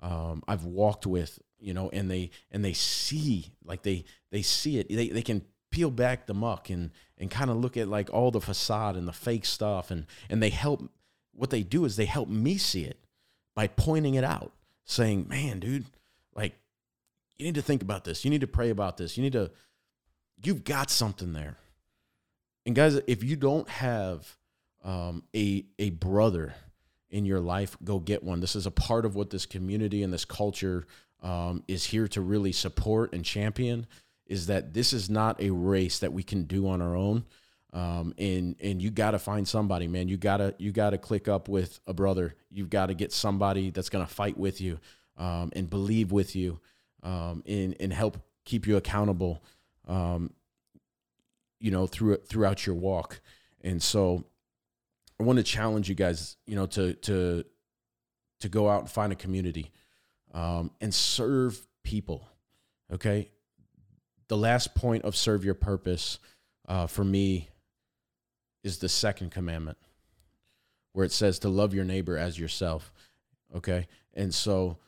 um, 0.00 0.42
I've 0.46 0.64
walked 0.64 1.06
with 1.06 1.38
you 1.58 1.74
know, 1.74 1.90
and 1.90 2.10
they 2.10 2.30
and 2.50 2.64
they 2.64 2.72
see 2.72 3.52
like 3.64 3.82
they 3.82 4.04
they 4.30 4.42
see 4.42 4.78
it. 4.78 4.88
They 4.88 5.08
they 5.08 5.22
can 5.22 5.42
peel 5.70 5.90
back 5.90 6.26
the 6.26 6.34
muck 6.34 6.70
and 6.70 6.90
and 7.18 7.30
kind 7.30 7.50
of 7.50 7.56
look 7.56 7.76
at 7.76 7.88
like 7.88 8.12
all 8.12 8.30
the 8.30 8.40
facade 8.40 8.96
and 8.96 9.06
the 9.06 9.12
fake 9.12 9.44
stuff 9.44 9.90
and 9.90 10.06
and 10.28 10.42
they 10.42 10.50
help 10.50 10.90
what 11.32 11.50
they 11.50 11.62
do 11.62 11.84
is 11.84 11.96
they 11.96 12.06
help 12.06 12.28
me 12.28 12.58
see 12.58 12.82
it 12.84 12.98
by 13.54 13.68
pointing 13.68 14.14
it 14.14 14.24
out 14.24 14.52
saying 14.84 15.26
man 15.28 15.60
dude 15.60 15.84
like 16.34 16.54
you 17.40 17.46
need 17.46 17.54
to 17.54 17.62
think 17.62 17.82
about 17.82 18.04
this. 18.04 18.24
You 18.24 18.30
need 18.30 18.42
to 18.42 18.46
pray 18.46 18.68
about 18.68 18.98
this. 18.98 19.16
You 19.16 19.22
need 19.22 19.32
to 19.32 19.50
you've 20.42 20.64
got 20.64 20.90
something 20.90 21.32
there. 21.32 21.56
And 22.66 22.74
guys 22.74 22.96
if 23.06 23.24
you 23.24 23.36
don't 23.36 23.68
have 23.68 24.36
um, 24.84 25.22
a 25.34 25.64
a 25.78 25.90
brother 25.90 26.54
in 27.10 27.24
your 27.24 27.40
life 27.40 27.76
go 27.84 27.98
get 27.98 28.22
one 28.22 28.40
this 28.40 28.54
is 28.54 28.66
a 28.66 28.70
part 28.70 29.04
of 29.04 29.14
what 29.16 29.30
this 29.30 29.46
community 29.46 30.02
and 30.02 30.12
this 30.12 30.24
culture 30.24 30.86
um, 31.22 31.62
is 31.68 31.84
here 31.84 32.08
to 32.08 32.20
really 32.20 32.52
support 32.52 33.12
and 33.12 33.24
champion 33.24 33.86
is 34.30 34.46
that 34.46 34.72
this 34.72 34.92
is 34.92 35.10
not 35.10 35.42
a 35.42 35.50
race 35.50 35.98
that 35.98 36.12
we 36.12 36.22
can 36.22 36.44
do 36.44 36.68
on 36.68 36.80
our 36.80 36.94
own. 36.94 37.24
Um, 37.72 38.14
and 38.16 38.56
and 38.60 38.80
you 38.80 38.90
got 38.90 39.10
to 39.10 39.18
find 39.18 39.46
somebody, 39.46 39.86
man. 39.86 40.08
You 40.08 40.16
gotta 40.16 40.54
you 40.58 40.72
gotta 40.72 40.98
click 40.98 41.28
up 41.28 41.48
with 41.48 41.80
a 41.86 41.92
brother. 41.92 42.34
You've 42.50 42.70
got 42.70 42.86
to 42.86 42.94
get 42.94 43.12
somebody 43.12 43.70
that's 43.70 43.90
gonna 43.90 44.06
fight 44.06 44.38
with 44.38 44.60
you 44.60 44.78
um, 45.18 45.52
and 45.54 45.68
believe 45.68 46.10
with 46.10 46.34
you 46.34 46.60
um, 47.02 47.42
and 47.46 47.76
and 47.78 47.92
help 47.92 48.18
keep 48.44 48.66
you 48.66 48.76
accountable. 48.76 49.42
Um, 49.86 50.32
you 51.58 51.70
know 51.70 51.86
through 51.86 52.16
throughout 52.18 52.66
your 52.66 52.76
walk. 52.76 53.20
And 53.62 53.82
so 53.82 54.24
I 55.20 55.22
want 55.22 55.36
to 55.36 55.42
challenge 55.42 55.86
you 55.90 55.94
guys, 55.94 56.38
you 56.46 56.56
know, 56.56 56.64
to 56.66 56.94
to 56.94 57.44
to 58.40 58.48
go 58.48 58.70
out 58.70 58.80
and 58.80 58.90
find 58.90 59.12
a 59.12 59.16
community 59.16 59.70
um, 60.32 60.70
and 60.80 60.94
serve 60.94 61.66
people. 61.84 62.26
Okay. 62.90 63.30
The 64.28 64.36
last 64.38 64.74
point 64.74 65.04
of 65.04 65.14
serve 65.14 65.44
your 65.44 65.54
purpose 65.54 66.18
uh, 66.66 66.86
for 66.86 67.04
me 67.04 67.50
is 68.64 68.78
the 68.78 68.88
second 68.88 69.30
commandment 69.30 69.76
where 70.92 71.04
it 71.04 71.12
says 71.12 71.40
to 71.40 71.48
love 71.50 71.74
your 71.74 71.84
neighbor 71.84 72.16
as 72.16 72.38
yourself. 72.38 72.90
Okay. 73.54 73.88
And 74.14 74.32
so 74.32 74.78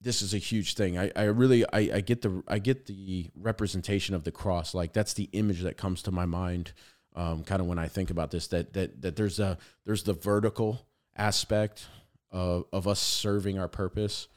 this 0.00 0.22
is 0.22 0.34
a 0.34 0.38
huge 0.38 0.74
thing. 0.74 0.96
I, 0.96 1.10
I 1.16 1.24
really 1.24 1.64
I, 1.72 1.96
I 1.96 2.00
get 2.00 2.22
the 2.22 2.44
I 2.46 2.60
get 2.60 2.86
the 2.86 3.28
representation 3.34 4.14
of 4.14 4.22
the 4.22 4.30
cross. 4.30 4.72
Like 4.72 4.92
that's 4.92 5.14
the 5.14 5.28
image 5.32 5.62
that 5.62 5.76
comes 5.76 6.02
to 6.02 6.12
my 6.12 6.26
mind 6.26 6.72
um, 7.16 7.42
kind 7.42 7.60
of 7.60 7.66
when 7.66 7.78
I 7.78 7.88
think 7.88 8.10
about 8.10 8.30
this 8.30 8.46
that 8.48 8.74
that 8.74 9.02
that 9.02 9.16
there's 9.16 9.40
a 9.40 9.58
there's 9.84 10.04
the 10.04 10.12
vertical 10.12 10.86
aspect 11.16 11.86
of, 12.30 12.66
of 12.72 12.86
us 12.86 13.00
serving 13.00 13.58
our 13.58 13.68
purpose, 13.68 14.28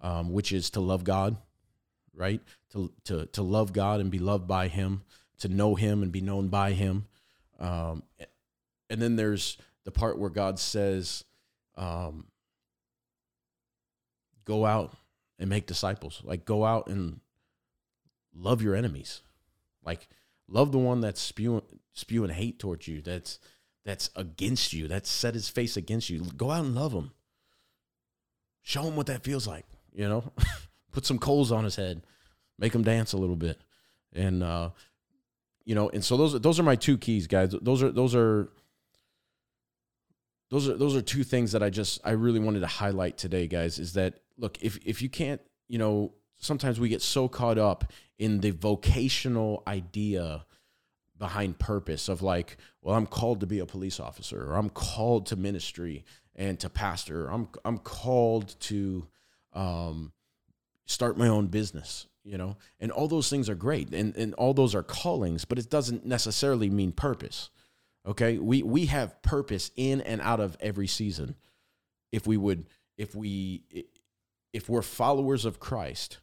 um, 0.00 0.32
which 0.32 0.52
is 0.52 0.70
to 0.70 0.80
love 0.80 1.04
God, 1.04 1.36
right? 2.14 2.40
To, 2.72 2.92
to, 3.04 3.26
to 3.26 3.42
love 3.42 3.72
God 3.72 4.00
and 4.00 4.10
be 4.10 4.18
loved 4.18 4.46
by 4.46 4.68
Him, 4.68 5.02
to 5.40 5.48
know 5.48 5.74
Him 5.74 6.02
and 6.02 6.12
be 6.12 6.20
known 6.20 6.48
by 6.48 6.72
Him. 6.72 7.06
Um, 7.58 8.02
and 8.88 9.02
then 9.02 9.16
there's 9.16 9.58
the 9.84 9.90
part 9.90 10.18
where 10.18 10.30
God 10.30 10.58
says, 10.58 11.24
um, 11.76 12.26
go 14.44 14.64
out 14.64 14.96
and 15.38 15.50
make 15.50 15.66
disciples. 15.66 16.20
Like, 16.24 16.44
go 16.44 16.64
out 16.64 16.88
and 16.88 17.20
love 18.34 18.62
your 18.62 18.74
enemies. 18.74 19.22
Like, 19.84 20.08
love 20.48 20.72
the 20.72 20.78
one 20.78 21.00
that's 21.00 21.20
spewing, 21.20 21.62
spewing 21.92 22.30
hate 22.30 22.58
towards 22.58 22.88
you, 22.88 23.00
that's, 23.02 23.38
that's 23.84 24.10
against 24.16 24.72
you, 24.72 24.88
that's 24.88 25.10
set 25.10 25.34
his 25.34 25.48
face 25.48 25.76
against 25.76 26.10
you. 26.10 26.20
Go 26.36 26.50
out 26.50 26.64
and 26.64 26.74
love 26.74 26.92
him. 26.92 27.12
show 28.62 28.82
him 28.82 28.96
what 28.96 29.06
that 29.06 29.24
feels 29.24 29.46
like. 29.46 29.64
You 29.94 30.08
know, 30.08 30.32
put 30.92 31.06
some 31.06 31.18
coals 31.18 31.50
on 31.52 31.64
his 31.64 31.76
head, 31.76 32.02
make 32.58 32.74
him 32.74 32.82
dance 32.82 33.12
a 33.12 33.16
little 33.16 33.36
bit, 33.36 33.60
and 34.12 34.42
uh, 34.42 34.70
you 35.64 35.74
know, 35.74 35.88
and 35.88 36.04
so 36.04 36.16
those 36.16 36.40
those 36.40 36.60
are 36.60 36.62
my 36.62 36.76
two 36.76 36.98
keys, 36.98 37.26
guys. 37.26 37.54
Those 37.60 37.82
are 37.82 37.90
those 37.90 38.14
are 38.14 38.48
those 40.50 40.68
are 40.68 40.76
those 40.76 40.96
are 40.96 41.02
two 41.02 41.24
things 41.24 41.52
that 41.52 41.62
I 41.62 41.70
just 41.70 42.00
I 42.04 42.10
really 42.10 42.40
wanted 42.40 42.60
to 42.60 42.66
highlight 42.66 43.18
today, 43.18 43.48
guys. 43.48 43.78
Is 43.78 43.94
that 43.94 44.20
look 44.36 44.58
if 44.62 44.78
if 44.86 45.02
you 45.02 45.08
can't, 45.08 45.40
you 45.66 45.78
know, 45.78 46.12
sometimes 46.38 46.80
we 46.80 46.88
get 46.88 47.02
so 47.02 47.28
caught 47.28 47.58
up 47.58 47.92
in 48.18 48.40
the 48.40 48.50
vocational 48.50 49.62
idea 49.66 50.44
behind 51.18 51.58
purpose 51.58 52.08
of 52.08 52.22
like, 52.22 52.56
well, 52.80 52.96
I'm 52.96 53.06
called 53.06 53.40
to 53.40 53.46
be 53.46 53.58
a 53.58 53.66
police 53.66 54.00
officer 54.00 54.50
or 54.50 54.56
I'm 54.56 54.70
called 54.70 55.26
to 55.26 55.36
ministry 55.36 56.04
and 56.36 56.58
to 56.60 56.70
pastor. 56.70 57.28
I'm 57.28 57.48
I'm 57.64 57.78
called 57.78 58.58
to 58.60 59.06
um, 59.52 60.12
start 60.86 61.18
my 61.18 61.28
own 61.28 61.48
business, 61.48 62.06
you 62.24 62.38
know, 62.38 62.56
and 62.80 62.92
all 62.92 63.08
those 63.08 63.28
things 63.28 63.48
are 63.48 63.56
great, 63.56 63.92
and 63.92 64.16
and 64.16 64.34
all 64.34 64.54
those 64.54 64.74
are 64.74 64.84
callings, 64.84 65.44
but 65.44 65.58
it 65.58 65.68
doesn't 65.68 66.06
necessarily 66.06 66.70
mean 66.70 66.92
purpose. 66.92 67.50
Okay, 68.06 68.38
we 68.38 68.62
we 68.62 68.86
have 68.86 69.20
purpose 69.22 69.70
in 69.76 70.00
and 70.00 70.20
out 70.20 70.40
of 70.40 70.56
every 70.60 70.86
season. 70.86 71.34
If 72.10 72.26
we 72.26 72.38
would, 72.38 72.66
if 72.96 73.14
we, 73.14 73.64
if 74.54 74.66
we're 74.66 74.80
followers 74.80 75.44
of 75.44 75.60
Christ, 75.60 76.18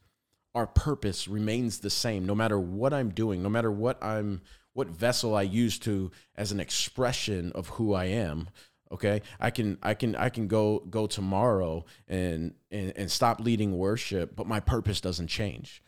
our 0.56 0.66
purpose 0.66 1.28
remains 1.28 1.80
the 1.80 1.90
same 1.90 2.26
no 2.26 2.34
matter 2.34 2.58
what 2.58 2.94
I'm 2.94 3.10
doing, 3.10 3.44
no 3.44 3.50
matter 3.50 3.72
what 3.72 4.02
I'm 4.04 4.42
what 4.74 4.88
vessel 4.88 5.36
I 5.36 5.44
use 5.44 5.78
to 5.80 6.12
as 6.36 6.52
an 6.52 6.60
expression 6.60 7.52
of 7.54 7.68
who 7.70 7.94
I 7.94 8.06
am 8.06 8.50
okay? 8.92 9.22
I 9.40 9.50
can 9.52 9.78
i 9.84 9.94
can 9.94 10.16
i 10.16 10.30
can 10.30 10.48
go 10.48 10.80
go 10.80 11.08
tomorrow 11.08 11.86
and 12.08 12.54
and, 12.72 12.94
and 12.96 13.12
stop 13.12 13.40
leading 13.40 13.78
worship 13.78 14.36
but 14.36 14.48
my 14.48 14.60
purpose 14.60 15.02
doesn't 15.02 15.28
change. 15.28 15.84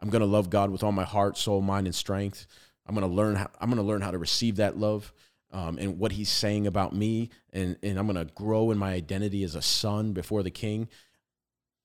I'm 0.00 0.10
to 0.10 0.26
love 0.26 0.50
god 0.50 0.70
with 0.70 0.82
all 0.82 0.92
my 0.92 1.04
heart 1.04 1.38
soul 1.38 1.62
mind 1.62 1.86
and 1.86 1.94
strength. 1.94 2.46
I'm 2.86 2.94
to 2.96 3.06
learn 3.06 3.36
how 3.36 3.48
i'm 3.60 3.74
to 3.74 3.82
learn 3.82 4.02
how 4.02 4.10
to 4.10 4.18
receive 4.18 4.56
that 4.56 4.76
love 4.76 5.12
um, 5.52 5.78
and 5.78 5.98
what 5.98 6.12
he's 6.12 6.28
saying 6.28 6.66
about 6.66 6.94
me 6.94 7.30
and 7.52 7.76
and 7.82 7.98
i'm 7.98 8.06
to 8.12 8.26
grow 8.34 8.70
in 8.70 8.78
my 8.78 8.92
identity 8.92 9.42
as 9.42 9.54
a 9.54 9.62
son 9.62 10.12
before 10.12 10.42
the 10.42 10.50
king 10.50 10.88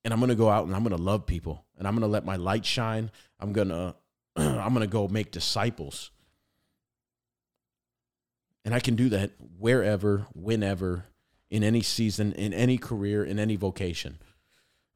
and 0.03 0.13
I'm 0.13 0.19
to 0.27 0.35
go 0.35 0.49
out 0.49 0.65
and 0.65 0.75
I'm 0.75 0.83
to 0.83 0.95
love 0.95 1.25
people 1.25 1.65
and 1.81 1.87
I'm 1.87 1.95
going 1.95 2.01
to 2.01 2.07
let 2.07 2.23
my 2.23 2.35
light 2.35 2.63
shine. 2.63 3.09
I'm 3.39 3.53
going 3.53 3.69
to 3.69 3.95
I'm 4.35 4.71
going 4.71 4.81
to 4.81 4.87
go 4.87 5.07
make 5.07 5.31
disciples. 5.31 6.11
And 8.63 8.75
I 8.75 8.79
can 8.79 8.95
do 8.95 9.09
that 9.09 9.31
wherever, 9.57 10.27
whenever, 10.35 11.05
in 11.49 11.63
any 11.63 11.81
season, 11.81 12.33
in 12.33 12.53
any 12.53 12.77
career, 12.77 13.23
in 13.23 13.39
any 13.39 13.55
vocation. 13.55 14.19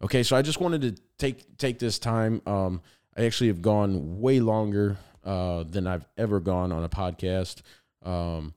Okay, 0.04 0.22
so 0.22 0.36
I 0.36 0.44
just 0.44 0.62
wanted 0.62 0.82
to 0.84 1.02
take 1.18 1.58
take 1.58 1.80
this 1.80 1.98
time. 1.98 2.44
Um, 2.46 2.84
I 3.18 3.26
actually 3.26 3.48
have 3.48 3.64
gone 3.64 4.22
way 4.22 4.40
longer 4.40 4.98
uh, 5.24 5.64
than 5.64 5.88
I've 5.88 6.06
ever 6.18 6.40
gone 6.40 6.72
on 6.72 6.84
a 6.84 6.90
podcast. 6.90 7.64
Um, 8.04 8.54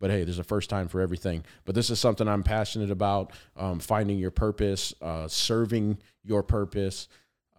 but 0.00 0.10
hey, 0.10 0.22
there's 0.22 0.38
a 0.38 0.44
first 0.44 0.70
time 0.70 0.86
for 0.86 1.00
everything. 1.00 1.44
But 1.64 1.74
this 1.74 1.90
is 1.90 1.98
something 1.98 2.28
I'm 2.28 2.44
passionate 2.44 2.92
about 2.92 3.32
um, 3.56 3.80
finding 3.80 4.20
your 4.20 4.30
purpose, 4.30 4.94
uh, 5.02 5.26
serving 5.26 5.98
your 6.22 6.44
purpose, 6.44 7.08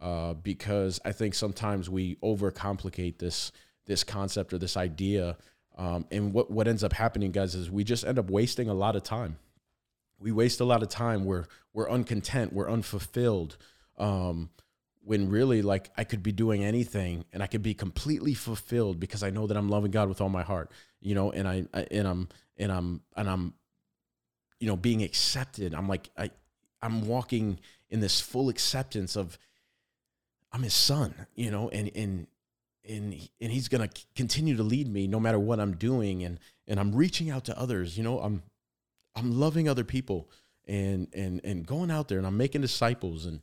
uh, 0.01 0.33
because 0.33 0.99
I 1.05 1.11
think 1.11 1.33
sometimes 1.33 1.89
we 1.89 2.15
overcomplicate 2.17 3.17
this 3.17 3.51
this 3.85 4.03
concept 4.03 4.53
or 4.53 4.57
this 4.57 4.77
idea. 4.77 5.37
Um, 5.77 6.05
and 6.09 6.33
what, 6.33 6.49
what 6.49 6.67
ends 6.67 6.83
up 6.83 6.93
happening, 6.93 7.31
guys, 7.31 7.53
is 7.53 7.69
we 7.69 7.83
just 7.83 8.05
end 8.05 8.17
up 8.17 8.29
wasting 8.29 8.67
a 8.67 8.73
lot 8.73 8.95
of 8.95 9.03
time. 9.03 9.37
We 10.17 10.31
waste 10.31 10.59
a 10.59 10.65
lot 10.65 10.81
of 10.81 10.89
time. 10.89 11.25
We're 11.25 11.45
we're 11.73 11.89
uncontent. 11.89 12.53
We're 12.53 12.69
unfulfilled. 12.69 13.57
Um, 13.97 14.49
when 15.05 15.29
really 15.29 15.61
like 15.61 15.91
I 15.95 16.03
could 16.03 16.23
be 16.23 16.31
doing 16.31 16.63
anything 16.63 17.25
and 17.31 17.43
I 17.43 17.47
could 17.47 17.61
be 17.61 17.75
completely 17.75 18.33
fulfilled 18.33 18.99
because 18.99 19.21
I 19.21 19.29
know 19.29 19.45
that 19.45 19.55
I'm 19.55 19.69
loving 19.69 19.91
God 19.91 20.09
with 20.09 20.19
all 20.19 20.29
my 20.29 20.41
heart, 20.41 20.71
you 20.99 21.13
know, 21.13 21.31
and 21.31 21.47
I, 21.47 21.65
I 21.73 21.85
and 21.91 22.07
I'm 22.07 22.29
and 22.57 22.71
I'm 22.71 23.01
and 23.15 23.29
I'm 23.29 23.53
you 24.59 24.67
know 24.67 24.75
being 24.75 25.03
accepted. 25.03 25.75
I'm 25.75 25.87
like 25.87 26.09
I 26.17 26.31
I'm 26.81 27.07
walking 27.07 27.59
in 27.89 27.99
this 27.99 28.19
full 28.19 28.49
acceptance 28.49 29.15
of 29.15 29.37
I'm 30.55 30.63
his 30.63 30.73
son, 30.73 31.13
you 31.35 31.51
know, 31.51 31.67
and 31.67 31.91
and 31.95 32.27
and 32.87 33.29
and 33.41 33.51
he's 33.51 33.67
to 33.67 33.89
continue 34.15 34.55
to 34.55 34.63
lead 34.63 34.87
me 34.87 35.05
no 35.05 35.19
matter 35.19 35.37
what 35.37 35.59
I'm 35.59 35.75
doing 35.75 36.23
and 36.23 36.39
and 36.65 36.79
I'm 36.79 36.95
reaching 36.95 37.29
out 37.29 37.43
to 37.45 37.59
others, 37.59 37.97
you 37.97 38.05
know, 38.05 38.21
I'm 38.21 38.41
I'm 39.17 39.37
loving 39.37 39.67
other 39.67 39.83
people 39.83 40.29
and 40.65 41.09
and 41.13 41.41
and 41.43 41.67
going 41.67 41.91
out 41.91 42.07
there 42.07 42.19
and 42.19 42.25
I'm 42.25 42.37
making 42.37 42.61
disciples 42.61 43.25
and 43.25 43.41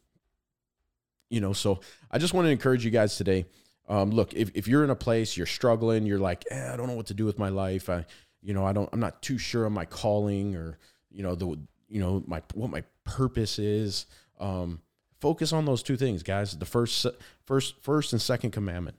you 1.28 1.42
know, 1.42 1.52
so 1.52 1.80
I 2.10 2.16
just 2.16 2.32
want 2.32 2.46
to 2.46 2.50
encourage 2.50 2.82
you 2.82 2.90
guys 2.90 3.16
today. 3.16 3.44
Um, 3.90 4.10
look, 4.10 4.32
if, 4.32 4.50
if 4.54 4.66
you're 4.66 4.84
in 4.84 4.88
a 4.90 4.96
place 4.96 5.36
you're 5.36 5.44
struggling, 5.44 6.06
you're 6.06 6.18
like, 6.18 6.46
eh, 6.50 6.72
I 6.72 6.76
don't 6.78 6.86
know 6.86 6.94
what 6.94 7.06
to 7.08 7.14
do 7.14 7.26
with 7.26 7.38
my 7.38 7.50
life. 7.50 7.90
I, 7.90 8.06
you 8.40 8.54
know, 8.54 8.64
I 8.64 8.72
don't, 8.72 8.88
I'm 8.90 9.00
not 9.00 9.20
too 9.20 9.36
sure 9.36 9.66
of 9.66 9.72
my 9.72 9.84
calling 9.84 10.56
or, 10.56 10.78
you 11.10 11.22
know, 11.22 11.34
the, 11.34 11.58
you 11.88 12.00
know, 12.00 12.22
my, 12.26 12.42
what 12.54 12.70
my 12.70 12.84
purpose 13.04 13.58
is. 13.58 14.06
Um, 14.40 14.80
focus 15.22 15.52
on 15.52 15.64
those 15.64 15.84
two 15.84 15.96
things, 15.96 16.24
guys. 16.24 16.58
The 16.58 16.66
first, 16.66 17.06
first, 17.46 17.80
first 17.80 18.12
and 18.12 18.20
second 18.20 18.50
commandment. 18.50 18.96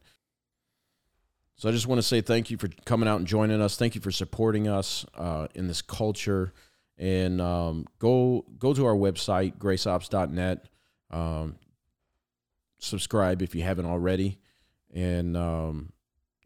So 1.58 1.68
I 1.68 1.74
just 1.74 1.86
want 1.86 2.00
to 2.00 2.04
say 2.04 2.22
thank 2.22 2.50
you 2.50 2.58
for 2.58 2.70
coming 2.86 3.10
out 3.10 3.18
and 3.20 3.28
joining 3.28 3.62
us. 3.62 3.76
Thank 3.76 3.94
you 3.94 4.02
for 4.02 4.10
supporting 4.10 4.70
us 4.70 5.06
uh, 5.16 5.48
in 5.54 5.68
this 5.68 5.82
culture. 5.82 6.54
And 6.98 7.42
um, 7.42 7.86
go 8.00 8.46
go 8.58 8.74
to 8.74 8.86
our 8.86 8.96
website, 8.96 9.58
graceops.net. 9.58 10.66
Um, 11.12 11.58
subscribe 12.80 13.42
if 13.42 13.54
you 13.54 13.64
haven't 13.64 13.86
already, 13.86 14.40
and 14.94 15.36
um, 15.36 15.92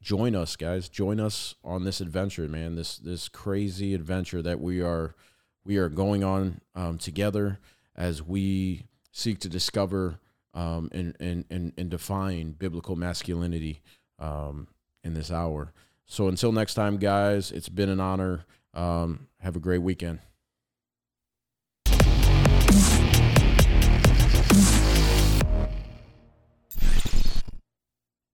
join 0.01 0.35
us, 0.35 0.55
guys. 0.55 0.89
Join 0.89 1.19
us 1.19 1.55
on 1.63 1.83
this 1.83 2.01
adventure, 2.01 2.47
man. 2.47 2.75
This 2.75 2.97
this 2.97 3.27
crazy 3.29 3.93
adventure 3.93 4.41
that 4.41 4.59
we 4.59 4.81
are 4.81 5.15
we 5.65 5.77
are 5.77 5.89
going 5.89 6.23
on 6.23 6.61
um, 6.75 6.97
together 6.97 7.59
as 7.95 8.23
we 8.23 8.85
seek 9.17 9.39
to 9.39 9.49
discover 9.49 10.19
um, 10.53 10.89
and, 10.91 11.15
and 11.19 11.45
and 11.49 11.73
and 11.77 11.89
define 11.89 12.51
biblical 12.51 12.95
masculinity 12.95 13.81
um, 14.19 14.67
in 15.03 15.13
this 15.13 15.31
hour. 15.31 15.73
So 16.05 16.27
until 16.27 16.51
next 16.51 16.75
time, 16.75 16.97
guys, 16.97 17.51
it's 17.51 17.69
been 17.69 17.89
an 17.89 17.99
honor. 17.99 18.45
Um, 18.73 19.27
have 19.39 19.55
a 19.55 19.59
great 19.59 19.81
weekend. 19.81 20.19